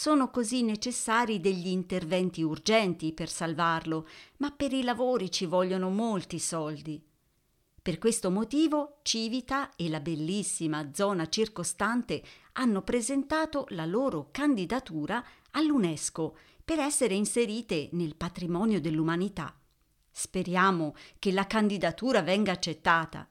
Sono 0.00 0.30
così 0.30 0.62
necessari 0.62 1.40
degli 1.40 1.66
interventi 1.66 2.42
urgenti 2.42 3.12
per 3.12 3.28
salvarlo, 3.28 4.08
ma 4.38 4.50
per 4.50 4.72
i 4.72 4.82
lavori 4.82 5.30
ci 5.30 5.44
vogliono 5.44 5.90
molti 5.90 6.38
soldi. 6.38 7.04
Per 7.82 7.98
questo 7.98 8.30
motivo 8.30 9.00
Civita 9.02 9.76
e 9.76 9.90
la 9.90 10.00
bellissima 10.00 10.94
zona 10.94 11.28
circostante 11.28 12.22
hanno 12.52 12.80
presentato 12.80 13.66
la 13.72 13.84
loro 13.84 14.28
candidatura 14.30 15.22
all'UNESCO 15.50 16.34
per 16.64 16.78
essere 16.78 17.12
inserite 17.12 17.90
nel 17.92 18.16
patrimonio 18.16 18.80
dell'umanità. 18.80 19.54
Speriamo 20.10 20.94
che 21.18 21.30
la 21.30 21.46
candidatura 21.46 22.22
venga 22.22 22.52
accettata. 22.52 23.28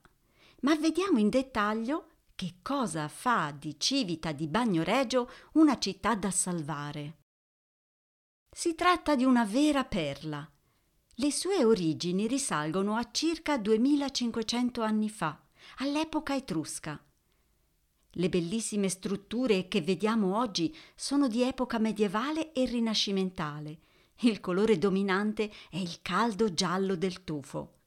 Ma 0.62 0.76
vediamo 0.76 1.18
in 1.18 1.30
dettaglio 1.30 2.10
che 2.40 2.60
cosa 2.62 3.10
fa 3.10 3.52
di 3.52 3.78
Civita 3.78 4.32
di 4.32 4.48
Bagnoregio 4.48 5.30
una 5.56 5.78
città 5.78 6.16
da 6.16 6.32
salvare. 6.32 7.18
Si 8.50 8.76
tratta 8.76 9.18
di 9.18 9.26
una 9.26 9.44
vera 9.44 9.84
perla. 9.84 10.50
Le 11.16 11.32
sue 11.34 11.66
origini 11.66 12.28
risalgono 12.28 12.96
a 12.96 13.12
circa 13.12 13.58
2500 13.58 14.82
anni 14.82 15.10
fa, 15.10 15.38
all'epoca 15.80 16.34
etrusca. 16.34 16.98
Le 18.10 18.30
bellissime 18.30 18.88
strutture 18.88 19.68
che 19.68 19.82
vediamo 19.82 20.38
oggi 20.38 20.74
sono 20.96 21.28
di 21.28 21.42
epoca 21.42 21.78
medievale 21.78 22.54
e 22.54 22.64
rinascimentale. 22.64 23.80
Il 24.20 24.40
colore 24.40 24.78
dominante 24.78 25.52
è 25.70 25.76
il 25.76 26.00
caldo 26.02 26.54
giallo 26.54 26.96
del 26.96 27.26
tufo. 27.26 27.79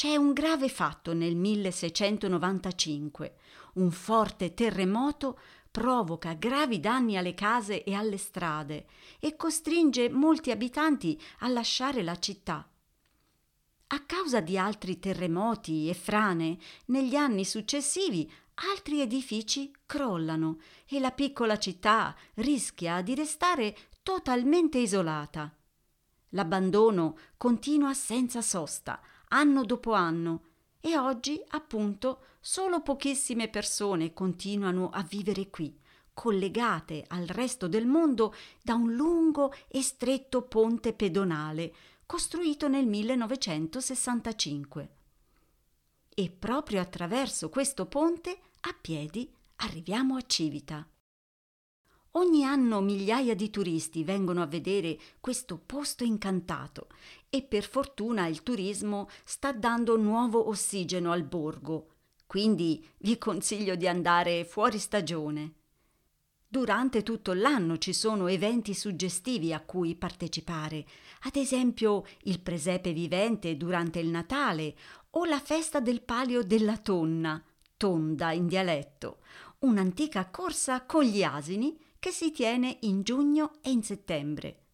C'è 0.00 0.16
un 0.16 0.32
grave 0.32 0.70
fatto 0.70 1.12
nel 1.12 1.36
1695. 1.36 3.34
Un 3.74 3.90
forte 3.90 4.54
terremoto 4.54 5.38
provoca 5.70 6.32
gravi 6.32 6.80
danni 6.80 7.18
alle 7.18 7.34
case 7.34 7.84
e 7.84 7.92
alle 7.92 8.16
strade 8.16 8.86
e 9.18 9.36
costringe 9.36 10.08
molti 10.08 10.50
abitanti 10.52 11.20
a 11.40 11.48
lasciare 11.48 12.02
la 12.02 12.18
città. 12.18 12.66
A 13.88 14.00
causa 14.06 14.40
di 14.40 14.56
altri 14.56 14.98
terremoti 14.98 15.90
e 15.90 15.92
frane, 15.92 16.56
negli 16.86 17.14
anni 17.14 17.44
successivi 17.44 18.26
altri 18.72 19.02
edifici 19.02 19.70
crollano 19.84 20.60
e 20.88 20.98
la 20.98 21.10
piccola 21.10 21.58
città 21.58 22.16
rischia 22.36 23.02
di 23.02 23.14
restare 23.14 23.76
totalmente 24.02 24.78
isolata. 24.78 25.54
L'abbandono 26.30 27.18
continua 27.36 27.92
senza 27.92 28.40
sosta, 28.40 28.98
anno 29.32 29.64
dopo 29.64 29.92
anno, 29.92 30.44
e 30.80 30.96
oggi, 30.96 31.42
appunto, 31.48 32.20
solo 32.40 32.80
pochissime 32.80 33.48
persone 33.48 34.12
continuano 34.12 34.90
a 34.90 35.02
vivere 35.02 35.50
qui, 35.50 35.76
collegate 36.14 37.04
al 37.08 37.26
resto 37.26 37.66
del 37.68 37.86
mondo 37.86 38.34
da 38.62 38.74
un 38.74 38.94
lungo 38.94 39.52
e 39.68 39.82
stretto 39.82 40.42
ponte 40.42 40.92
pedonale 40.92 41.74
costruito 42.06 42.68
nel 42.68 42.86
1965. 42.86 44.94
E 46.12 46.30
proprio 46.30 46.80
attraverso 46.80 47.48
questo 47.48 47.86
ponte, 47.86 48.40
a 48.60 48.76
piedi, 48.78 49.32
arriviamo 49.56 50.16
a 50.16 50.22
Civita. 50.22 50.86
Ogni 52.14 52.44
anno 52.44 52.80
migliaia 52.80 53.36
di 53.36 53.50
turisti 53.50 54.02
vengono 54.02 54.42
a 54.42 54.46
vedere 54.46 54.98
questo 55.20 55.58
posto 55.64 56.02
incantato 56.02 56.88
e 57.28 57.42
per 57.42 57.64
fortuna 57.64 58.26
il 58.26 58.42
turismo 58.42 59.08
sta 59.22 59.52
dando 59.52 59.96
nuovo 59.96 60.48
ossigeno 60.48 61.12
al 61.12 61.22
borgo, 61.22 61.90
quindi 62.26 62.84
vi 62.98 63.16
consiglio 63.16 63.76
di 63.76 63.86
andare 63.86 64.44
fuori 64.44 64.78
stagione. 64.78 65.54
Durante 66.48 67.04
tutto 67.04 67.32
l'anno 67.32 67.78
ci 67.78 67.92
sono 67.92 68.26
eventi 68.26 68.74
suggestivi 68.74 69.52
a 69.52 69.60
cui 69.60 69.94
partecipare, 69.94 70.84
ad 71.20 71.36
esempio 71.36 72.04
il 72.24 72.40
presepe 72.40 72.92
vivente 72.92 73.56
durante 73.56 74.00
il 74.00 74.08
Natale 74.08 74.74
o 75.10 75.26
la 75.26 75.38
festa 75.38 75.78
del 75.78 76.02
palio 76.02 76.42
della 76.42 76.76
tonna, 76.76 77.40
tonda 77.76 78.32
in 78.32 78.48
dialetto, 78.48 79.18
un'antica 79.60 80.28
corsa 80.28 80.84
con 80.86 81.04
gli 81.04 81.22
asini 81.22 81.78
che 82.00 82.10
si 82.10 82.32
tiene 82.32 82.78
in 82.80 83.02
giugno 83.02 83.52
e 83.62 83.70
in 83.70 83.84
settembre. 83.84 84.64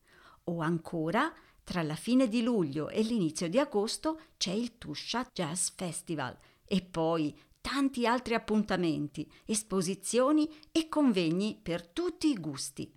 O 0.44 0.60
ancora, 0.60 1.31
tra 1.64 1.82
la 1.82 1.97
fine 1.97 2.28
di 2.28 2.42
luglio 2.42 2.88
e 2.88 3.03
l'inizio 3.03 3.48
di 3.48 3.59
agosto 3.59 4.20
c'è 4.38 4.53
il 4.53 4.78
Tuscia 4.78 5.28
Jazz 5.32 5.70
Festival 5.75 6.38
e 6.64 6.81
poi 6.81 7.37
tanti 7.60 8.06
altri 8.06 8.34
appuntamenti, 8.34 9.28
esposizioni 9.44 10.48
e 10.70 10.88
convegni 10.88 11.58
per 11.61 11.88
tutti 11.88 12.28
i 12.28 12.34
gusti. 12.34 12.88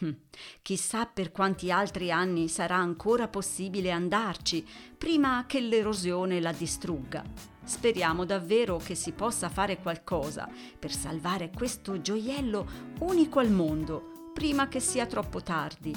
Hm, 0.00 0.12
chissà 0.60 1.06
per 1.06 1.32
quanti 1.32 1.70
altri 1.70 2.12
anni 2.12 2.48
sarà 2.48 2.76
ancora 2.76 3.28
possibile 3.28 3.90
andarci 3.90 4.66
prima 4.96 5.46
che 5.46 5.60
l'erosione 5.60 6.40
la 6.40 6.52
distrugga. 6.52 7.24
Speriamo 7.70 8.24
davvero 8.24 8.78
che 8.78 8.96
si 8.96 9.12
possa 9.12 9.48
fare 9.48 9.78
qualcosa 9.78 10.48
per 10.76 10.90
salvare 10.90 11.52
questo 11.56 12.00
gioiello 12.00 12.66
unico 12.98 13.38
al 13.38 13.52
mondo 13.52 14.32
prima 14.34 14.66
che 14.66 14.80
sia 14.80 15.06
troppo 15.06 15.40
tardi. 15.40 15.94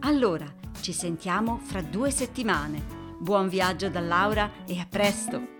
Allora, 0.00 0.44
ci 0.82 0.92
sentiamo 0.92 1.60
fra 1.60 1.80
due 1.80 2.10
settimane. 2.10 2.84
Buon 3.18 3.48
viaggio 3.48 3.88
da 3.88 4.00
Laura 4.00 4.66
e 4.66 4.78
a 4.78 4.86
presto! 4.86 5.57